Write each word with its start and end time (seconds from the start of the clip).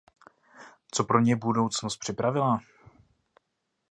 Co 0.91 1.03
pro 1.03 1.19
ně 1.19 1.35
budoucnost 1.35 1.97
připravila? 1.97 2.59